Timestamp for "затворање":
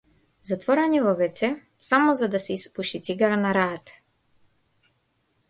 0.49-1.01